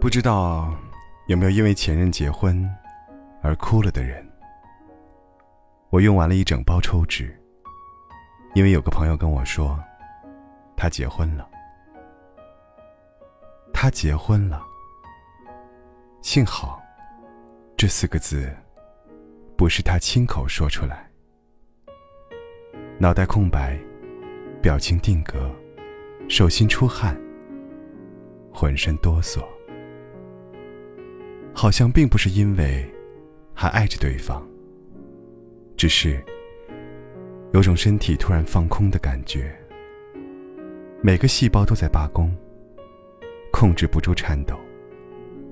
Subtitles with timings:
[0.00, 0.72] 不知道
[1.28, 2.68] 有没有因为前任结婚
[3.42, 4.24] 而哭了的人？
[5.90, 7.34] 我用完了一整包抽纸，
[8.54, 9.78] 因为有个朋友跟我说，
[10.76, 11.48] 他结婚了。
[13.72, 14.62] 他结婚了。
[16.20, 16.82] 幸好，
[17.76, 18.54] 这四个字
[19.56, 21.08] 不是他亲口说出来。
[22.98, 23.78] 脑袋空白，
[24.64, 25.54] 表情定格，
[26.26, 27.14] 手心出汗，
[28.50, 29.44] 浑身哆嗦。
[31.52, 32.90] 好像并不是因为
[33.52, 34.42] 还爱着对方，
[35.76, 36.18] 只是
[37.52, 39.54] 有种身体突然放空的感觉，
[41.02, 42.34] 每个细胞都在罢工，
[43.52, 44.58] 控制不住颤抖，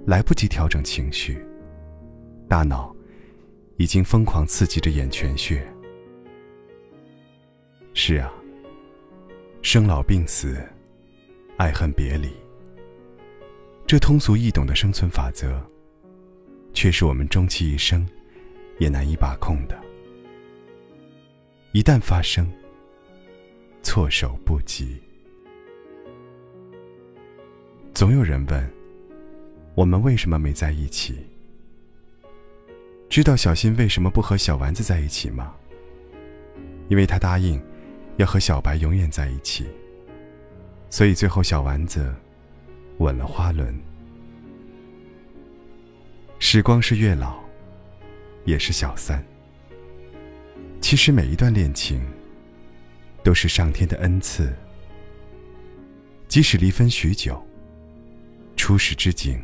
[0.07, 1.37] 来不及调整情绪，
[2.49, 2.97] 大脑
[3.77, 5.63] 已经疯狂刺激着眼泉穴。
[7.93, 8.33] 是啊，
[9.63, 10.61] 生老病死，
[11.57, 12.29] 爱恨别离，
[13.87, 15.63] 这通俗易懂的生存法则。
[16.75, 18.07] 却是我们终其一生
[18.79, 19.79] 也难以把控的。
[21.73, 22.51] 一旦发生，
[23.83, 25.01] 措手不及。
[27.95, 28.71] 总有人问：
[29.75, 31.25] 我们为什么没在一起？
[33.09, 35.55] 知道小新为什么不和小丸子在一起吗？
[36.89, 37.63] 因为他答应
[38.17, 39.67] 要和小白永远在一起，
[40.91, 42.15] 所以最后小丸子
[42.99, 43.75] 吻了花轮。
[46.39, 47.39] 时光是月老，
[48.45, 49.25] 也是小三。
[50.81, 52.05] 其实每一段恋情，
[53.23, 54.53] 都是上天的恩赐。
[56.29, 57.43] 即使离分许久，
[58.57, 59.41] 初始之景，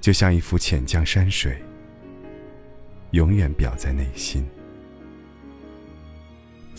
[0.00, 1.56] 就像一幅浅江山水，
[3.12, 4.46] 永远表在内心。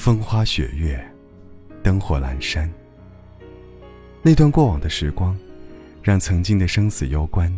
[0.04, 1.00] 风花雪月，
[1.84, 2.68] 灯火阑珊。
[4.24, 5.38] 那段过往的时光，
[6.02, 7.56] 让曾经的生死攸关。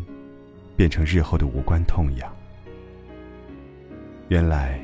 [0.75, 2.35] 变成日后的无关痛痒。
[4.27, 4.77] 原来，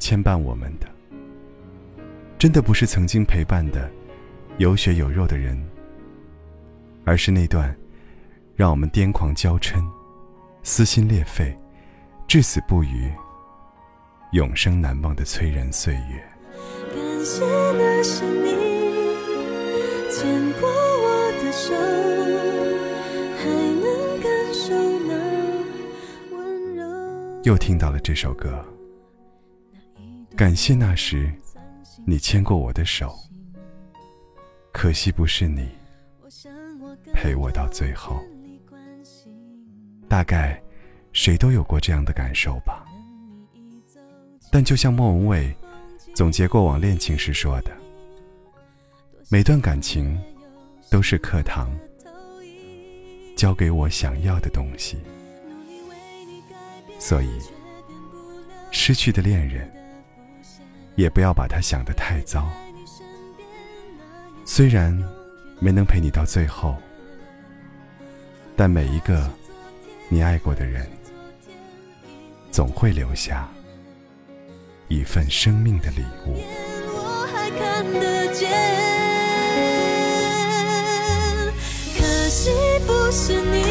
[0.00, 0.88] 牵绊我们的，
[2.40, 3.88] 真的不是曾经陪伴的
[4.56, 5.64] 有血有肉的人，
[7.04, 7.72] 而是那段
[8.56, 9.80] 让我们癫狂娇嗔、
[10.64, 11.56] 撕心裂肺、
[12.26, 13.12] 至死不渝、
[14.32, 16.20] 永生难忘的催人岁月。
[17.28, 18.50] 感谢那是你
[20.10, 21.74] 牵过我的手。
[27.44, 28.64] 又听到了这首歌，
[30.34, 31.30] 感谢那时
[32.06, 33.14] 你牵过我的手，
[34.72, 35.68] 可惜不是你
[37.12, 38.22] 陪我到最后。
[40.08, 40.58] 大概
[41.12, 42.86] 谁都有过这样的感受吧。
[44.50, 45.54] 但就像莫文蔚
[46.14, 47.70] 总结过往恋情时说的，
[49.28, 50.18] 每段感情
[50.90, 51.70] 都是课堂，
[53.36, 54.98] 教给我想要的东西。
[56.98, 57.38] 所以，
[58.72, 59.70] 失去的恋人，
[60.96, 62.50] 也不要把他想得太糟。
[64.44, 64.92] 虽然
[65.60, 66.74] 没能陪你到最后，
[68.56, 69.30] 但每一个
[70.08, 70.84] 你爱过的人，
[72.50, 73.48] 总会留下
[74.88, 76.42] 一份生命的礼物，
[76.86, 78.48] 我还看得见。
[81.98, 82.50] 可惜
[82.86, 83.62] 不是你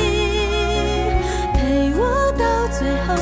[1.56, 3.16] 陪我到最后，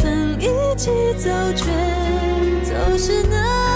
[0.00, 0.46] 曾一
[0.76, 1.64] 起走却
[2.62, 3.67] 走失那。